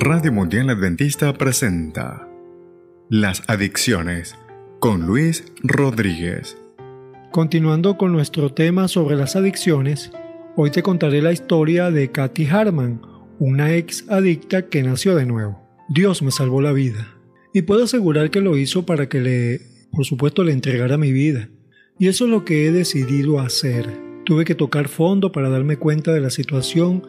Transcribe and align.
Radio 0.00 0.30
Mundial 0.30 0.70
Adventista 0.70 1.34
presenta 1.34 2.28
Las 3.10 3.42
Adicciones 3.48 4.36
con 4.78 5.08
Luis 5.08 5.42
Rodríguez. 5.64 6.56
Continuando 7.32 7.98
con 7.98 8.12
nuestro 8.12 8.52
tema 8.54 8.86
sobre 8.86 9.16
las 9.16 9.34
adicciones, 9.34 10.12
hoy 10.54 10.70
te 10.70 10.84
contaré 10.84 11.20
la 11.20 11.32
historia 11.32 11.90
de 11.90 12.12
Kathy 12.12 12.46
Harman, 12.46 13.02
una 13.40 13.74
ex 13.74 14.08
adicta 14.08 14.68
que 14.68 14.84
nació 14.84 15.16
de 15.16 15.26
nuevo. 15.26 15.60
Dios 15.88 16.22
me 16.22 16.30
salvó 16.30 16.60
la 16.60 16.72
vida 16.72 17.16
y 17.52 17.62
puedo 17.62 17.82
asegurar 17.82 18.30
que 18.30 18.40
lo 18.40 18.56
hizo 18.56 18.86
para 18.86 19.08
que 19.08 19.20
le, 19.20 19.62
por 19.90 20.04
supuesto, 20.04 20.44
le 20.44 20.52
entregara 20.52 20.96
mi 20.96 21.10
vida. 21.10 21.48
Y 21.98 22.06
eso 22.06 22.26
es 22.26 22.30
lo 22.30 22.44
que 22.44 22.66
he 22.66 22.70
decidido 22.70 23.40
hacer. 23.40 24.00
Tuve 24.24 24.44
que 24.44 24.54
tocar 24.54 24.86
fondo 24.86 25.32
para 25.32 25.48
darme 25.48 25.76
cuenta 25.76 26.12
de 26.12 26.20
la 26.20 26.30
situación 26.30 27.02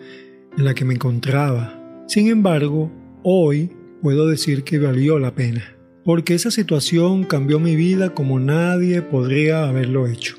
en 0.58 0.66
la 0.66 0.74
que 0.74 0.86
me 0.86 0.96
encontraba 0.96 1.79
sin 2.10 2.28
embargo, 2.28 2.92
hoy 3.22 3.70
puedo 4.02 4.28
decir 4.28 4.64
que 4.64 4.80
valió 4.80 5.20
la 5.20 5.36
pena, 5.36 5.76
porque 6.04 6.34
esa 6.34 6.50
situación 6.50 7.24
cambió 7.24 7.60
mi 7.60 7.76
vida 7.76 8.16
como 8.16 8.40
nadie 8.40 9.04
podría 9.04 9.70
haberlo 9.70 10.08
hecho. 10.08 10.36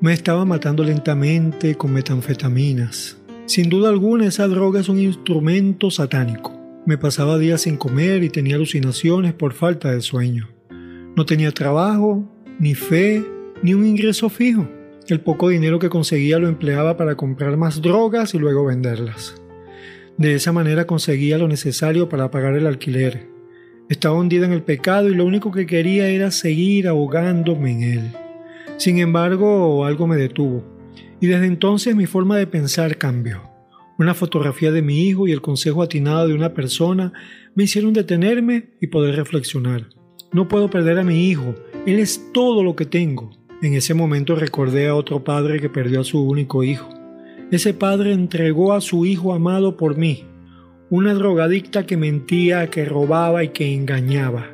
Me 0.00 0.12
estaba 0.12 0.44
matando 0.44 0.82
lentamente 0.82 1.76
con 1.76 1.92
metanfetaminas. 1.92 3.16
Sin 3.46 3.70
duda 3.70 3.88
alguna 3.88 4.26
esa 4.26 4.48
droga 4.48 4.80
es 4.80 4.88
un 4.88 4.98
instrumento 4.98 5.92
satánico. 5.92 6.52
Me 6.86 6.98
pasaba 6.98 7.38
días 7.38 7.60
sin 7.60 7.76
comer 7.76 8.24
y 8.24 8.28
tenía 8.28 8.56
alucinaciones 8.56 9.32
por 9.32 9.52
falta 9.52 9.92
de 9.92 10.00
sueño. 10.00 10.48
No 11.14 11.24
tenía 11.24 11.52
trabajo, 11.52 12.28
ni 12.58 12.74
fe, 12.74 13.24
ni 13.62 13.74
un 13.74 13.86
ingreso 13.86 14.28
fijo. 14.28 14.68
El 15.06 15.20
poco 15.20 15.50
dinero 15.50 15.78
que 15.78 15.88
conseguía 15.88 16.40
lo 16.40 16.48
empleaba 16.48 16.96
para 16.96 17.14
comprar 17.14 17.56
más 17.56 17.80
drogas 17.80 18.34
y 18.34 18.40
luego 18.40 18.64
venderlas. 18.64 19.40
De 20.16 20.34
esa 20.34 20.52
manera 20.52 20.86
conseguía 20.86 21.38
lo 21.38 21.48
necesario 21.48 22.08
para 22.08 22.30
pagar 22.30 22.54
el 22.54 22.66
alquiler. 22.66 23.28
Estaba 23.88 24.16
hundida 24.16 24.46
en 24.46 24.52
el 24.52 24.62
pecado 24.62 25.08
y 25.08 25.14
lo 25.14 25.24
único 25.24 25.50
que 25.50 25.66
quería 25.66 26.08
era 26.08 26.30
seguir 26.30 26.86
ahogándome 26.86 27.72
en 27.72 27.82
él. 27.82 28.12
Sin 28.76 28.98
embargo, 28.98 29.84
algo 29.84 30.06
me 30.06 30.16
detuvo, 30.16 30.64
y 31.20 31.26
desde 31.26 31.46
entonces 31.46 31.96
mi 31.96 32.06
forma 32.06 32.36
de 32.36 32.46
pensar 32.46 32.96
cambió. 32.96 33.42
Una 33.98 34.14
fotografía 34.14 34.70
de 34.70 34.82
mi 34.82 35.08
hijo 35.08 35.26
y 35.26 35.32
el 35.32 35.40
consejo 35.40 35.82
atinado 35.82 36.28
de 36.28 36.34
una 36.34 36.54
persona 36.54 37.12
me 37.54 37.64
hicieron 37.64 37.92
detenerme 37.92 38.70
y 38.80 38.88
poder 38.88 39.16
reflexionar. 39.16 39.88
No 40.32 40.48
puedo 40.48 40.70
perder 40.70 40.98
a 40.98 41.04
mi 41.04 41.28
hijo, 41.28 41.54
él 41.86 41.98
es 41.98 42.30
todo 42.32 42.62
lo 42.62 42.74
que 42.76 42.86
tengo. 42.86 43.30
En 43.62 43.74
ese 43.74 43.94
momento 43.94 44.34
recordé 44.34 44.88
a 44.88 44.94
otro 44.94 45.24
padre 45.24 45.60
que 45.60 45.70
perdió 45.70 46.00
a 46.00 46.04
su 46.04 46.20
único 46.24 46.64
hijo. 46.64 46.88
Ese 47.50 47.74
padre 47.74 48.12
entregó 48.12 48.72
a 48.72 48.80
su 48.80 49.04
hijo 49.04 49.34
amado 49.34 49.76
por 49.76 49.96
mí, 49.96 50.24
una 50.90 51.14
drogadicta 51.14 51.84
que 51.86 51.96
mentía, 51.96 52.68
que 52.68 52.84
robaba 52.84 53.44
y 53.44 53.48
que 53.48 53.74
engañaba. 53.74 54.50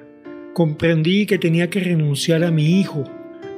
Comprendí 0.54 1.26
que 1.26 1.38
tenía 1.38 1.70
que 1.70 1.80
renunciar 1.80 2.42
a 2.42 2.50
mi 2.50 2.80
hijo, 2.80 3.04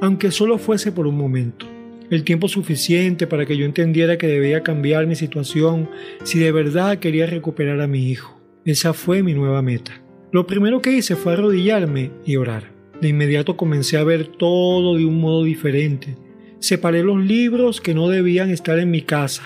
aunque 0.01 0.31
solo 0.31 0.59
fuese 0.59 0.93
por 0.93 1.07
un 1.07 1.17
momento. 1.17 1.67
El 2.11 2.25
tiempo 2.25 2.47
suficiente 2.47 3.27
para 3.27 3.47
que 3.47 3.57
yo 3.57 3.65
entendiera 3.65 4.19
que 4.19 4.27
debía 4.27 4.63
cambiar 4.63 5.07
mi 5.07 5.15
situación 5.15 5.89
si 6.25 6.39
de 6.39 6.53
verdad 6.53 6.99
quería 6.99 7.27
recuperar 7.27 7.81
a 7.81 7.87
mi 7.87 8.11
hijo. 8.11 8.39
Esa 8.67 8.93
fue 8.93 9.23
mi 9.23 9.33
nueva 9.33 9.63
meta. 9.63 10.03
Lo 10.31 10.47
primero 10.47 10.83
que 10.83 10.93
hice 10.93 11.17
fue 11.17 11.33
arrodillarme 11.33 12.11
y 12.27 12.37
orar. 12.37 12.71
De 13.01 13.09
inmediato 13.09 13.57
comencé 13.57 13.97
a 13.97 14.05
ver 14.05 14.27
todo 14.27 14.97
de 14.97 15.07
un 15.07 15.21
modo 15.21 15.45
diferente 15.45 16.17
Separé 16.63 17.03
los 17.03 17.19
libros 17.19 17.81
que 17.81 17.93
no 17.93 18.09
debían 18.09 18.49
estar 18.49 18.79
en 18.79 18.89
mi 18.89 19.03
casa. 19.03 19.43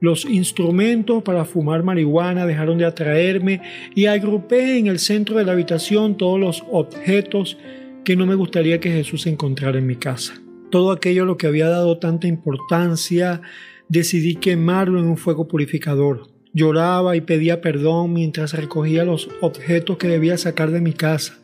Los 0.00 0.24
instrumentos 0.24 1.22
para 1.22 1.44
fumar 1.44 1.84
marihuana 1.84 2.44
dejaron 2.44 2.76
de 2.76 2.86
atraerme 2.86 3.62
y 3.94 4.06
agrupé 4.06 4.76
en 4.76 4.88
el 4.88 4.98
centro 4.98 5.36
de 5.36 5.44
la 5.44 5.52
habitación 5.52 6.16
todos 6.16 6.40
los 6.40 6.64
objetos 6.72 7.56
que 8.02 8.16
no 8.16 8.26
me 8.26 8.34
gustaría 8.34 8.80
que 8.80 8.90
Jesús 8.90 9.28
encontrara 9.28 9.78
en 9.78 9.86
mi 9.86 9.94
casa. 9.94 10.42
Todo 10.72 10.90
aquello 10.90 11.22
a 11.22 11.26
lo 11.26 11.36
que 11.36 11.46
había 11.46 11.68
dado 11.68 11.98
tanta 11.98 12.26
importancia, 12.26 13.42
decidí 13.88 14.34
quemarlo 14.34 14.98
en 14.98 15.06
un 15.06 15.18
fuego 15.18 15.46
purificador. 15.46 16.32
Lloraba 16.52 17.14
y 17.14 17.20
pedía 17.20 17.60
perdón 17.60 18.12
mientras 18.12 18.54
recogía 18.54 19.04
los 19.04 19.28
objetos 19.40 19.98
que 19.98 20.08
debía 20.08 20.36
sacar 20.36 20.72
de 20.72 20.80
mi 20.80 20.94
casa. 20.94 21.38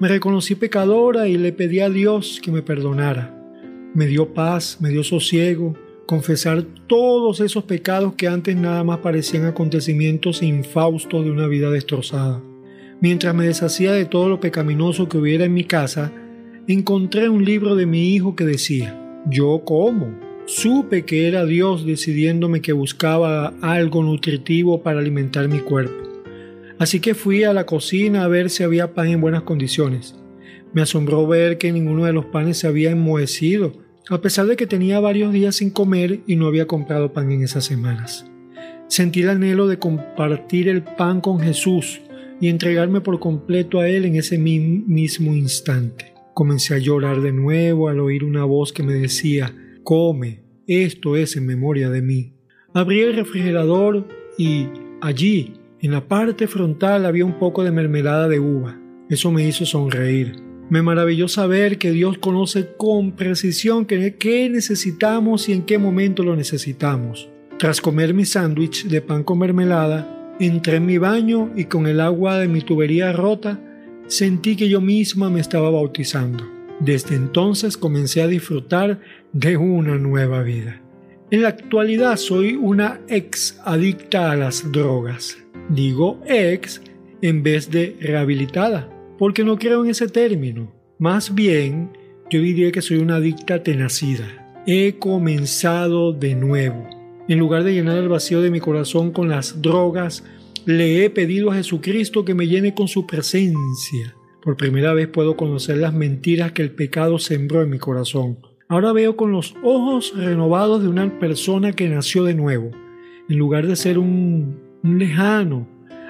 Me 0.00 0.08
reconocí 0.08 0.54
pecadora 0.54 1.28
y 1.28 1.36
le 1.36 1.52
pedí 1.52 1.80
a 1.80 1.90
Dios 1.90 2.40
que 2.42 2.50
me 2.50 2.62
perdonara 2.62 3.37
me 3.94 4.06
dio 4.06 4.32
paz, 4.34 4.78
me 4.80 4.90
dio 4.90 5.02
sosiego, 5.02 5.74
confesar 6.06 6.62
todos 6.86 7.40
esos 7.40 7.64
pecados 7.64 8.14
que 8.14 8.28
antes 8.28 8.56
nada 8.56 8.82
más 8.84 8.98
parecían 8.98 9.44
acontecimientos 9.44 10.42
infaustos 10.42 11.24
de 11.24 11.30
una 11.30 11.46
vida 11.46 11.70
destrozada. 11.70 12.42
Mientras 13.00 13.34
me 13.34 13.46
deshacía 13.46 13.92
de 13.92 14.06
todo 14.06 14.28
lo 14.28 14.40
pecaminoso 14.40 15.08
que 15.08 15.18
hubiera 15.18 15.44
en 15.44 15.54
mi 15.54 15.64
casa, 15.64 16.12
encontré 16.66 17.28
un 17.28 17.44
libro 17.44 17.76
de 17.76 17.86
mi 17.86 18.14
hijo 18.14 18.34
que 18.34 18.44
decía, 18.44 18.98
¿yo 19.26 19.62
cómo? 19.64 20.18
Supe 20.46 21.04
que 21.04 21.28
era 21.28 21.44
Dios 21.44 21.84
decidiéndome 21.84 22.62
que 22.62 22.72
buscaba 22.72 23.54
algo 23.60 24.02
nutritivo 24.02 24.82
para 24.82 25.00
alimentar 25.00 25.46
mi 25.48 25.58
cuerpo. 25.58 26.08
Así 26.78 27.00
que 27.00 27.14
fui 27.14 27.44
a 27.44 27.52
la 27.52 27.66
cocina 27.66 28.24
a 28.24 28.28
ver 28.28 28.48
si 28.48 28.62
había 28.62 28.94
pan 28.94 29.08
en 29.08 29.20
buenas 29.20 29.42
condiciones. 29.42 30.14
Me 30.72 30.82
asombró 30.82 31.26
ver 31.26 31.58
que 31.58 31.72
ninguno 31.72 32.04
de 32.04 32.12
los 32.12 32.26
panes 32.26 32.58
se 32.58 32.66
había 32.66 32.90
enmohecido, 32.90 33.72
a 34.10 34.20
pesar 34.20 34.46
de 34.46 34.56
que 34.56 34.66
tenía 34.66 35.00
varios 35.00 35.32
días 35.32 35.56
sin 35.56 35.70
comer 35.70 36.20
y 36.26 36.36
no 36.36 36.46
había 36.46 36.66
comprado 36.66 37.12
pan 37.12 37.30
en 37.30 37.42
esas 37.42 37.64
semanas. 37.64 38.30
Sentí 38.88 39.22
el 39.22 39.30
anhelo 39.30 39.66
de 39.66 39.78
compartir 39.78 40.68
el 40.68 40.82
pan 40.82 41.20
con 41.20 41.40
Jesús 41.40 42.00
y 42.40 42.48
entregarme 42.48 43.00
por 43.00 43.18
completo 43.18 43.80
a 43.80 43.88
Él 43.88 44.04
en 44.04 44.16
ese 44.16 44.38
mismo 44.38 45.34
instante. 45.34 46.14
Comencé 46.34 46.74
a 46.74 46.78
llorar 46.78 47.20
de 47.20 47.32
nuevo 47.32 47.88
al 47.88 48.00
oír 48.00 48.24
una 48.24 48.44
voz 48.44 48.72
que 48.72 48.82
me 48.82 48.94
decía, 48.94 49.54
come, 49.82 50.42
esto 50.66 51.16
es 51.16 51.36
en 51.36 51.46
memoria 51.46 51.90
de 51.90 52.00
mí. 52.00 52.34
Abrí 52.72 53.00
el 53.00 53.16
refrigerador 53.16 54.06
y 54.38 54.68
allí, 55.00 55.54
en 55.80 55.92
la 55.92 56.06
parte 56.06 56.46
frontal, 56.46 57.06
había 57.06 57.24
un 57.24 57.38
poco 57.38 57.64
de 57.64 57.72
mermelada 57.72 58.28
de 58.28 58.40
uva. 58.40 58.80
Eso 59.10 59.32
me 59.32 59.46
hizo 59.46 59.66
sonreír. 59.66 60.47
Me 60.70 60.82
maravilló 60.82 61.28
saber 61.28 61.78
que 61.78 61.92
Dios 61.92 62.18
conoce 62.18 62.68
con 62.76 63.12
precisión 63.12 63.86
qué 63.86 64.50
necesitamos 64.50 65.48
y 65.48 65.54
en 65.54 65.62
qué 65.62 65.78
momento 65.78 66.22
lo 66.22 66.36
necesitamos. 66.36 67.30
Tras 67.58 67.80
comer 67.80 68.12
mi 68.12 68.26
sándwich 68.26 68.84
de 68.86 69.00
pan 69.00 69.24
con 69.24 69.38
mermelada, 69.38 70.34
entré 70.38 70.76
en 70.76 70.84
mi 70.84 70.98
baño 70.98 71.50
y 71.56 71.64
con 71.64 71.86
el 71.86 72.00
agua 72.00 72.38
de 72.38 72.48
mi 72.48 72.60
tubería 72.60 73.12
rota, 73.12 73.58
sentí 74.08 74.56
que 74.56 74.68
yo 74.68 74.82
misma 74.82 75.30
me 75.30 75.40
estaba 75.40 75.70
bautizando. 75.70 76.46
Desde 76.80 77.16
entonces 77.16 77.78
comencé 77.78 78.20
a 78.20 78.26
disfrutar 78.26 79.00
de 79.32 79.56
una 79.56 79.96
nueva 79.96 80.42
vida. 80.42 80.82
En 81.30 81.42
la 81.42 81.48
actualidad 81.48 82.16
soy 82.16 82.56
una 82.56 83.00
ex 83.08 83.58
adicta 83.64 84.30
a 84.30 84.36
las 84.36 84.70
drogas. 84.70 85.38
Digo 85.70 86.20
ex 86.26 86.82
en 87.22 87.42
vez 87.42 87.70
de 87.70 87.96
rehabilitada 88.00 88.97
porque 89.18 89.44
no 89.44 89.58
creo 89.58 89.84
en 89.84 89.90
ese 89.90 90.08
término. 90.08 90.72
Más 90.98 91.34
bien, 91.34 91.90
yo 92.30 92.40
diría 92.40 92.72
que 92.72 92.82
soy 92.82 92.98
una 92.98 93.16
adicta 93.16 93.62
tenacida. 93.62 94.26
He 94.66 94.98
comenzado 94.98 96.12
de 96.12 96.34
nuevo. 96.34 96.88
En 97.28 97.38
lugar 97.38 97.64
de 97.64 97.74
llenar 97.74 97.98
el 97.98 98.08
vacío 98.08 98.40
de 98.40 98.50
mi 98.50 98.60
corazón 98.60 99.12
con 99.12 99.28
las 99.28 99.60
drogas, 99.60 100.24
le 100.64 101.04
he 101.04 101.10
pedido 101.10 101.50
a 101.50 101.54
Jesucristo 101.54 102.24
que 102.24 102.34
me 102.34 102.46
llene 102.46 102.74
con 102.74 102.88
su 102.88 103.06
presencia. 103.06 104.14
Por 104.42 104.56
primera 104.56 104.92
vez 104.94 105.08
puedo 105.08 105.36
conocer 105.36 105.78
las 105.78 105.92
mentiras 105.92 106.52
que 106.52 106.62
el 106.62 106.70
pecado 106.70 107.18
sembró 107.18 107.62
en 107.62 107.70
mi 107.70 107.78
corazón. 107.78 108.38
Ahora 108.68 108.92
veo 108.92 109.16
con 109.16 109.32
los 109.32 109.54
ojos 109.62 110.12
renovados 110.14 110.82
de 110.82 110.88
una 110.88 111.18
persona 111.18 111.72
que 111.72 111.88
nació 111.88 112.24
de 112.24 112.34
nuevo, 112.34 112.70
en 113.28 113.38
lugar 113.38 113.66
de 113.66 113.76
ser 113.76 113.98
un, 113.98 114.60
un 114.82 114.98
lejano, 114.98 115.66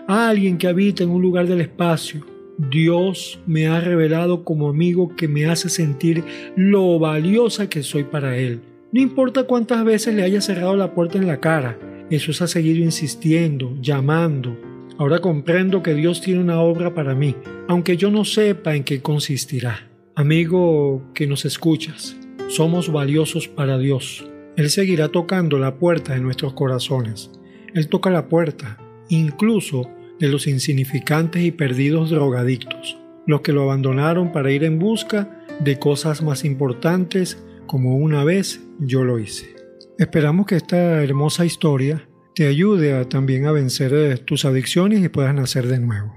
alguien 0.08 0.58
que 0.58 0.66
habita 0.66 1.04
en 1.04 1.10
un 1.10 1.22
lugar 1.22 1.46
del 1.46 1.60
espacio. 1.60 2.37
Dios 2.58 3.38
me 3.46 3.68
ha 3.68 3.80
revelado 3.80 4.42
como 4.42 4.68
amigo 4.68 5.14
que 5.16 5.28
me 5.28 5.46
hace 5.46 5.68
sentir 5.68 6.24
lo 6.56 6.98
valiosa 6.98 7.70
que 7.70 7.84
soy 7.84 8.02
para 8.02 8.36
Él. 8.36 8.60
No 8.90 9.00
importa 9.00 9.44
cuántas 9.44 9.84
veces 9.84 10.14
le 10.14 10.24
haya 10.24 10.40
cerrado 10.40 10.74
la 10.76 10.92
puerta 10.92 11.18
en 11.18 11.28
la 11.28 11.38
cara, 11.38 11.78
Jesús 12.10 12.42
ha 12.42 12.48
seguido 12.48 12.84
insistiendo, 12.84 13.76
llamando. 13.80 14.56
Ahora 14.98 15.20
comprendo 15.20 15.82
que 15.82 15.94
Dios 15.94 16.20
tiene 16.20 16.40
una 16.40 16.60
obra 16.60 16.94
para 16.94 17.14
mí, 17.14 17.36
aunque 17.68 17.96
yo 17.96 18.10
no 18.10 18.24
sepa 18.24 18.74
en 18.74 18.82
qué 18.82 19.00
consistirá. 19.00 19.88
Amigo 20.16 21.02
que 21.14 21.28
nos 21.28 21.44
escuchas, 21.44 22.16
somos 22.48 22.90
valiosos 22.90 23.46
para 23.46 23.78
Dios. 23.78 24.28
Él 24.56 24.68
seguirá 24.70 25.08
tocando 25.08 25.60
la 25.60 25.76
puerta 25.76 26.14
de 26.14 26.20
nuestros 26.20 26.54
corazones. 26.54 27.30
Él 27.74 27.88
toca 27.88 28.10
la 28.10 28.26
puerta, 28.26 28.78
incluso 29.08 29.88
de 30.18 30.28
los 30.28 30.46
insignificantes 30.46 31.42
y 31.42 31.50
perdidos 31.50 32.10
drogadictos, 32.10 32.98
los 33.26 33.40
que 33.42 33.52
lo 33.52 33.62
abandonaron 33.62 34.32
para 34.32 34.50
ir 34.50 34.64
en 34.64 34.78
busca 34.78 35.44
de 35.60 35.78
cosas 35.78 36.22
más 36.22 36.44
importantes 36.44 37.42
como 37.66 37.96
una 37.96 38.24
vez 38.24 38.60
yo 38.80 39.04
lo 39.04 39.18
hice. 39.18 39.54
Esperamos 39.98 40.46
que 40.46 40.56
esta 40.56 41.02
hermosa 41.02 41.44
historia 41.44 42.08
te 42.34 42.46
ayude 42.46 43.04
también 43.06 43.46
a 43.46 43.52
vencer 43.52 43.92
eh, 43.94 44.16
tus 44.16 44.44
adicciones 44.44 45.04
y 45.04 45.08
puedas 45.08 45.34
nacer 45.34 45.66
de 45.66 45.80
nuevo. 45.80 46.16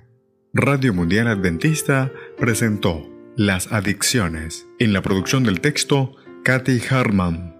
Radio 0.53 0.93
Mundial 0.93 1.27
Adventista 1.27 2.11
presentó 2.37 3.09
Las 3.35 3.71
Adicciones 3.71 4.67
en 4.79 4.93
la 4.93 5.01
producción 5.01 5.43
del 5.43 5.61
texto 5.61 6.15
Kathy 6.43 6.79
Harman. 6.89 7.50